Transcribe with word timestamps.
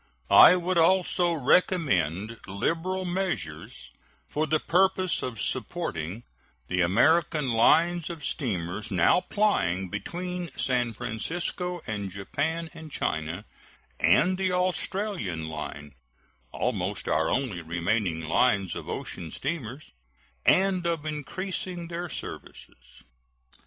I 0.31 0.55
would 0.55 0.79
also 0.79 1.33
recommend 1.33 2.39
liberal 2.47 3.05
measures 3.05 3.91
for 4.27 4.47
the 4.47 4.59
purpose 4.59 5.21
of 5.21 5.39
supporting 5.39 6.23
the 6.67 6.81
American 6.81 7.49
lines 7.49 8.09
of 8.09 8.23
steamers 8.25 8.89
now 8.89 9.21
plying 9.21 9.89
between 9.89 10.49
San 10.57 10.95
Francisco 10.95 11.81
and 11.85 12.09
Japan 12.09 12.71
and 12.73 12.91
China, 12.91 13.45
and 13.99 14.39
the 14.39 14.51
Australian 14.53 15.47
line 15.47 15.93
almost 16.51 17.07
our 17.07 17.29
only 17.29 17.61
remaining 17.61 18.21
lines 18.21 18.73
of 18.75 18.89
ocean 18.89 19.29
steamers 19.29 19.91
and 20.47 20.83
of 20.87 21.05
increasing 21.05 21.89
their 21.89 22.09
services. 22.09 23.03